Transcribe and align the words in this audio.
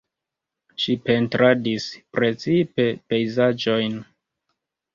Ŝi 0.83 0.95
pentradis 1.09 1.85
precipe 2.19 2.89
pejzaĝojn. 3.13 4.03